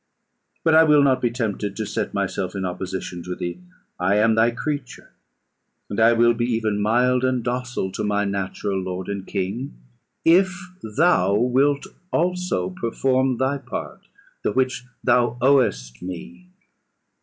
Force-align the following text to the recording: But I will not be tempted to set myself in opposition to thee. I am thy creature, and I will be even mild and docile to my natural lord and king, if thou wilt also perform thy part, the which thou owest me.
But 0.63 0.73
I 0.73 0.83
will 0.83 1.03
not 1.03 1.21
be 1.21 1.29
tempted 1.29 1.75
to 1.75 1.85
set 1.85 2.11
myself 2.11 2.55
in 2.55 2.65
opposition 2.65 3.21
to 3.21 3.35
thee. 3.35 3.59
I 3.99 4.15
am 4.15 4.33
thy 4.33 4.49
creature, 4.49 5.13
and 5.91 5.99
I 5.99 6.13
will 6.13 6.33
be 6.33 6.47
even 6.53 6.81
mild 6.81 7.23
and 7.23 7.43
docile 7.43 7.91
to 7.91 8.03
my 8.03 8.25
natural 8.25 8.79
lord 8.81 9.07
and 9.09 9.27
king, 9.27 9.75
if 10.25 10.57
thou 10.97 11.35
wilt 11.35 11.85
also 12.11 12.71
perform 12.71 13.37
thy 13.37 13.59
part, 13.59 14.01
the 14.43 14.51
which 14.51 14.85
thou 15.03 15.37
owest 15.39 16.01
me. 16.01 16.47